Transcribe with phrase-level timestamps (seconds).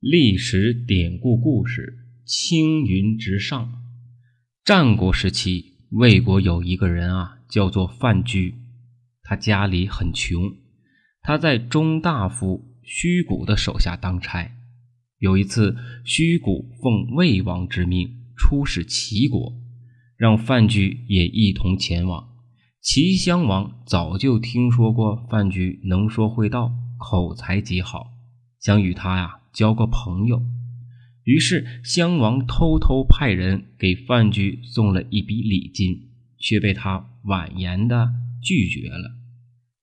[0.00, 3.82] 历史典故故事：青云直上。
[4.64, 8.54] 战国时期，魏国有一个人啊，叫做范雎。
[9.24, 10.54] 他家里很穷，
[11.20, 14.52] 他在中大夫虚谷的手下当差。
[15.18, 19.52] 有一次，虚谷奉魏王之命出使齐国，
[20.16, 22.36] 让范雎也一同前往。
[22.80, 26.70] 齐襄王早就听说过范雎能说会道，
[27.00, 28.12] 口才极好，
[28.60, 29.34] 想与他呀。
[29.58, 30.40] 交个朋友，
[31.24, 39.16] 于是襄王偷偷派人给范雎送了一笔礼金，却被他婉言的拒绝了。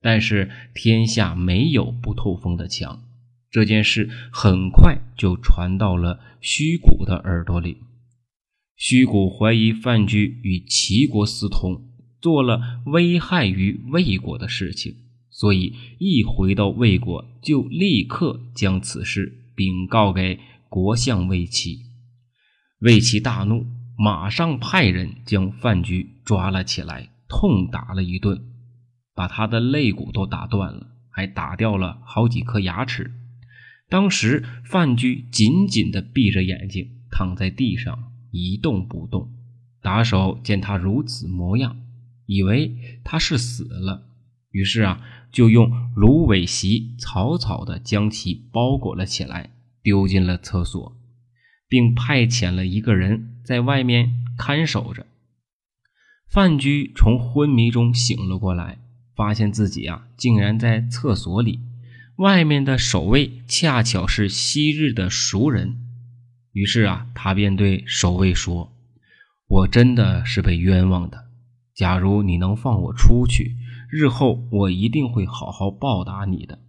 [0.02, 3.04] 但是天下没有不透风的墙，
[3.52, 7.80] 这件事很快就传到了虚谷的耳朵里。
[8.78, 11.82] 虚谷怀疑范雎与齐国私通，
[12.22, 14.96] 做了危害于魏国的事情，
[15.30, 19.42] 所以一回到魏国就立刻将此事。
[19.56, 21.80] 禀告给国相魏齐，
[22.80, 23.66] 魏齐大怒，
[23.98, 28.42] 马上派人将范雎抓了起来，痛打了一顿，
[29.16, 33.12] 把他的肋骨都打断了，还打掉了好几颗牙齿。
[33.88, 39.32] 当时范雎紧紧地闭着眼睛，躺在地上一动不动。
[39.82, 41.78] 打手见他如此模样，
[42.26, 44.08] 以为他是死了，
[44.56, 45.02] 于是啊。
[45.36, 49.50] 就用芦苇席草草的将其包裹了起来，
[49.84, 50.96] 丢进了厕所，
[51.68, 55.06] 并派遣了一个人在外面看守着。
[56.32, 58.78] 范雎从昏迷中醒了过来，
[59.14, 61.60] 发现自己啊竟然在厕所里，
[62.20, 65.76] 外面的守卫恰巧是昔日的熟人。
[66.54, 68.72] 于是啊，他便对守卫说
[69.50, 71.26] ：“我真的是被冤枉的，
[71.76, 73.58] 假如你能放我出去。”
[73.90, 76.60] 日后我一定会好好报答你的。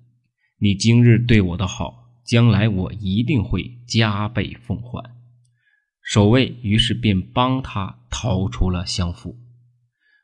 [0.59, 5.15] 你今日对我的好，将来我一定会加倍奉还。
[6.03, 9.37] 守卫于是便帮他逃出了相府。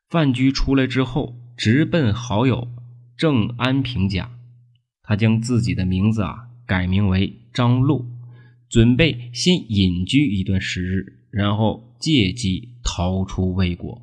[0.09, 2.69] 范雎出来之后，直奔好友
[3.17, 4.31] 郑安平家。
[5.03, 8.07] 他将自己的名字啊改名为张禄，
[8.69, 14.03] 准备先隐居一段时日，然后借机逃出魏国。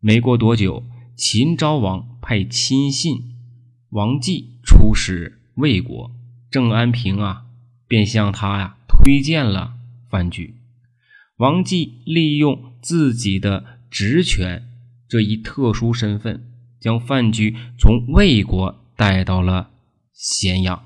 [0.00, 0.82] 没过多久。
[1.16, 3.36] 秦昭王派亲信
[3.90, 6.10] 王继出使魏国，
[6.50, 7.46] 郑安平啊，
[7.86, 9.74] 便向他呀推荐了
[10.10, 10.54] 范雎。
[11.36, 14.68] 王继利用自己的职权
[15.08, 19.70] 这一特殊身份，将范雎从魏国带到了
[20.12, 20.84] 咸阳。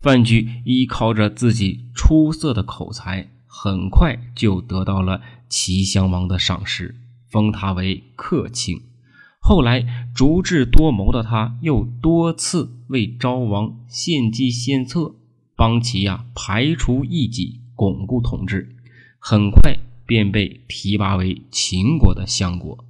[0.00, 6.96] 范雎依靠着自己出色的口才，很快就得到了齐襄王的赏识。
[7.30, 8.80] 封他为客卿，
[9.40, 15.14] 后来足智多谋的他，又多次为昭王献计献策，
[15.54, 18.74] 帮其呀排除异己，巩固统治。
[19.20, 22.84] 很快便被提拔为秦国的相国。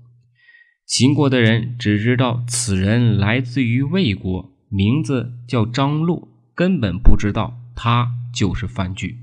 [0.86, 9.16] 秦国的人只知道此人来自于魏国，名字叫张禄，根本不知道他就是范雎。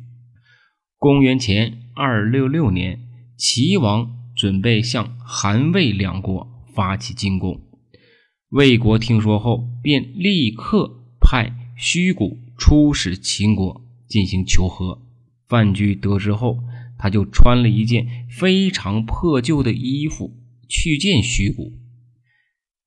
[0.97, 3.00] 公元前二六六年，
[3.38, 4.25] 齐王。
[4.35, 7.62] 准备向韩魏两国发起进攻，
[8.50, 10.91] 魏国听说后，便立刻
[11.22, 15.01] 派虚谷出使秦国进行求和。
[15.47, 16.59] 范雎得知后，
[16.97, 20.34] 他就穿了一件非常破旧的衣服
[20.67, 21.73] 去见虚谷。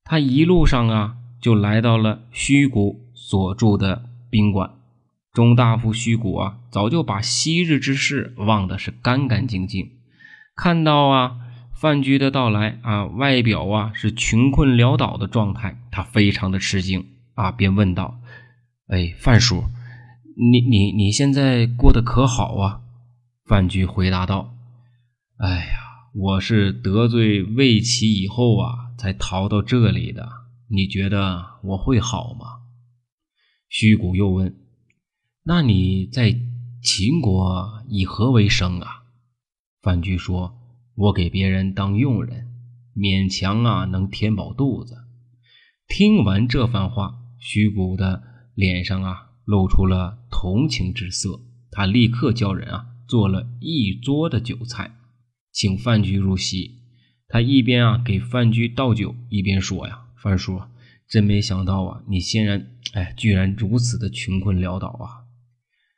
[0.04, 4.70] 他一路上啊，就来到了虚谷所住的宾馆。
[5.32, 9.97] 中大夫虚谷啊，早就把昔日之事忘得是干干净净。
[10.60, 11.36] 看到啊
[11.72, 18.18] 范雎的到来啊，外表啊是穷困潦倒的状态，他非常的吃惊啊，便问道
[18.90, 19.62] ：“哎，范叔，
[20.36, 22.80] 你你你现在过得可好啊？”
[23.46, 24.52] 范雎回答道
[25.38, 25.78] ：“哎呀，
[26.12, 30.28] 我是得罪魏齐以后啊，才逃到这里的。
[30.68, 32.46] 你觉得我会好吗？”
[33.70, 34.56] 虚谷又问
[35.46, 36.36] ：“那你在
[36.82, 38.97] 秦国以何为生啊？”
[39.88, 40.54] 范雎说
[40.96, 42.46] ：“我给别人当佣人，
[42.94, 44.98] 勉强啊能填饱肚子。”
[45.88, 48.22] 听完这番话，徐谷的
[48.54, 51.40] 脸上啊露出了同情之色。
[51.70, 54.94] 他立刻叫人啊做了一桌的酒菜，
[55.52, 56.82] 请范雎入席。
[57.26, 60.60] 他一边啊给范雎倒酒，一边说：“呀，范叔，
[61.08, 65.24] 真没想到啊，你现然哎居然如此的穷困潦倒啊！”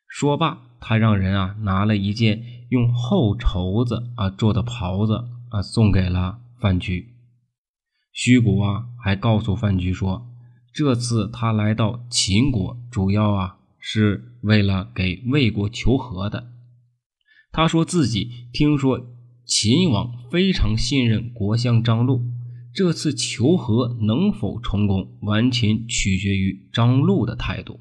[0.07, 2.61] 说罢，他让人啊拿了一件。
[2.71, 7.05] 用厚绸子啊做的袍子啊送给了范雎。
[8.13, 10.29] 虚谷啊还告诉范雎说，
[10.73, 16.53] 这次他来到秦国，主要啊是为了给魏国求和的。
[17.51, 19.05] 他说自己听说
[19.45, 22.23] 秦王非常信任国相张禄，
[22.73, 27.81] 这次求和能否成功，完全取决于张禄的态度。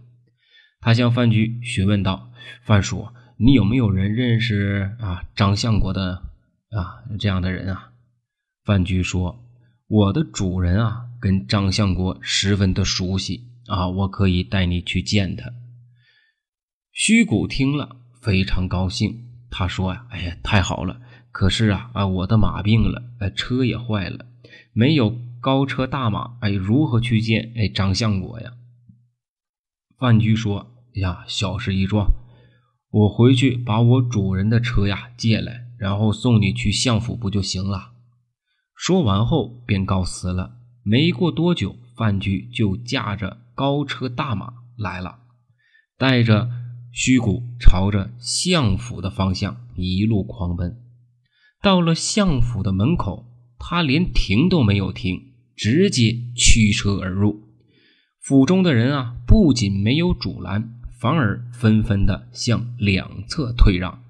[0.81, 2.31] 他向范雎询问道
[2.63, 6.23] ：“范叔，你有没有人认识啊张相国的
[6.71, 7.91] 啊这样的人啊？”
[8.63, 9.43] 范雎说
[9.87, 15.51] ：“我的主人啊，跟张相国十分的熟悉啊，我可以带你去见他。”
[16.93, 21.01] 虚谷听了非常高兴，他说：“呀，哎呀，太好了！
[21.31, 24.25] 可是啊啊，我的马病了，呃，车也坏了，
[24.73, 28.53] 没有高车大马，哎，如何去见哎张相国呀？”
[29.99, 32.11] 范雎说：“呀，小事一桩，
[32.89, 37.91] 我回去把我主人的车呀借来，然后送你去相府，不就行了？”
[38.75, 40.55] 说完后便告辞了。
[40.83, 45.19] 没过多久，范雎就驾着高车大马来了，
[45.97, 46.49] 带着。
[46.91, 50.75] 虚谷朝着相府的方向一路狂奔，
[51.61, 53.27] 到了相府的门口，
[53.59, 57.48] 他连停都没有停，直接驱车而入。
[58.21, 64.03] 府中的人啊，不仅没有阻拦，反而纷纷的向两侧退让。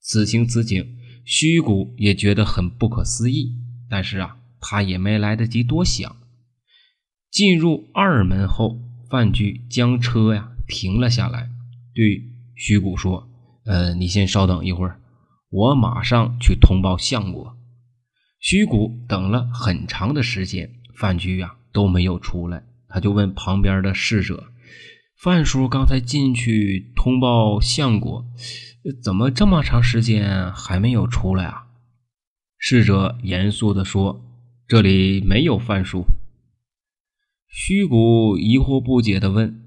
[0.00, 3.54] 此情此景，虚谷也觉得很不可思议，
[3.88, 6.16] 但是啊，他也没来得及多想。
[7.30, 8.78] 进入二门后，
[9.08, 11.48] 范雎将车呀停了下来。
[11.94, 12.22] 对
[12.56, 13.28] 虚谷说
[13.64, 15.00] ：“呃，你先稍等一会儿，
[15.50, 17.56] 我马上去通报相国。”
[18.40, 24.52] 虚谷等了很长的时间，范雎呀都没有出来，他就问旁边的侍者
[25.18, 28.24] ：“范叔刚才进去通报相国，
[29.02, 31.64] 怎么这么长时间还没有出来啊？”
[32.58, 34.22] 侍者严肃地说
[34.68, 36.04] ：“这里没有范叔。”
[37.48, 39.60] 虚谷疑惑不解地问。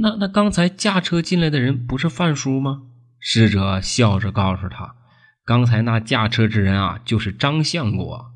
[0.00, 2.82] 那那刚才驾车进来的人不是范叔吗？
[3.18, 4.94] 侍者笑着告诉他
[5.44, 8.32] ：“刚才那驾车之人啊，就是张相国。”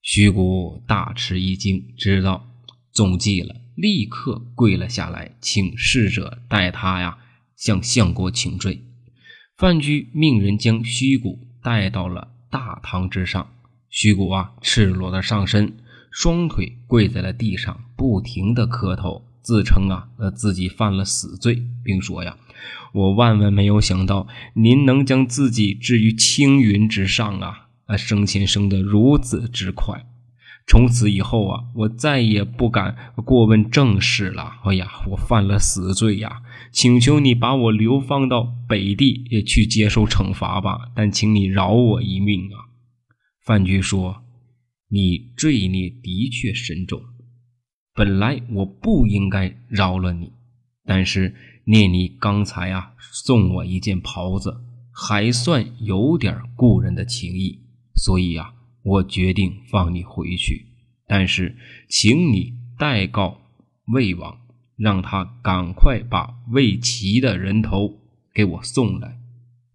[0.00, 2.51] 虚谷大吃一惊，知道
[2.92, 7.18] 中计了，立刻跪了下来，请侍者带他呀
[7.56, 8.82] 向相国请罪。
[9.56, 13.52] 范雎命人将虚谷带到了大堂之上，
[13.88, 15.74] 虚谷啊赤裸的上身，
[16.10, 19.24] 双腿跪在了地上，不停的磕头。
[19.42, 22.36] 自称啊，呃，自己犯了死罪，并说呀
[22.94, 27.66] ：“我万万没有想到，您能将自己置于青云之上啊！
[27.86, 30.06] 啊，升迁升得如此之快，
[30.66, 34.60] 从此以后啊，我再也不敢过问政事了。
[34.64, 36.42] 哎呀，我犯了死罪呀！
[36.70, 40.92] 请求你把我流放到北地，去接受惩罚吧。
[40.94, 42.70] 但请你饶我一命啊！”
[43.44, 44.22] 范雎说
[44.88, 47.02] ：“你罪孽的确深重。”
[47.94, 50.32] 本来我不应该饶了你，
[50.86, 54.62] 但是念你刚才啊送我一件袍子，
[54.94, 57.58] 还算有点故人的情谊，
[57.96, 60.66] 所以啊，我决定放你回去。
[61.06, 61.56] 但是，
[61.88, 63.40] 请你代告
[63.86, 64.38] 魏王，
[64.76, 67.98] 让他赶快把魏齐的人头
[68.32, 69.18] 给我送来，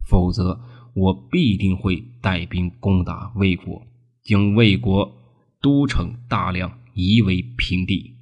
[0.07, 0.59] 否则
[0.93, 3.85] 我必定会带兵攻打魏国，
[4.23, 5.15] 将魏国
[5.61, 6.79] 都城大梁。
[6.99, 8.15] 夷为平地，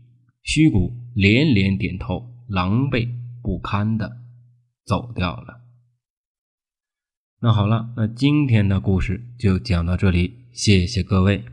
[0.44, 3.08] 虚谷连连点头，狼狈
[3.42, 4.18] 不堪的
[4.84, 5.62] 走掉了。
[7.40, 11.44] 那好了，那今天的故事就讲到这里，谢谢各位。